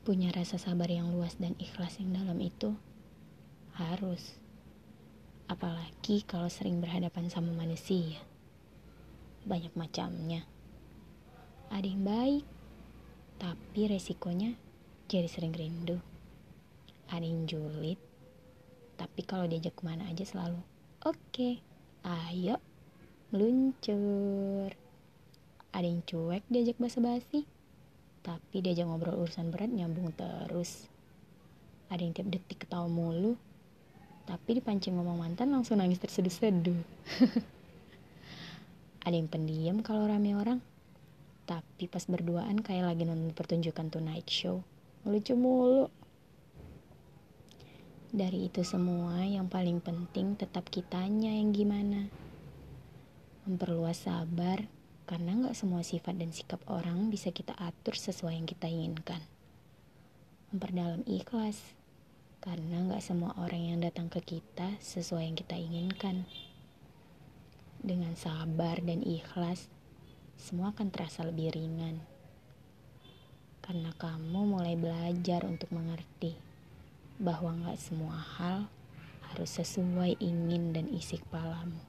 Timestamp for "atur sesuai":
57.58-58.38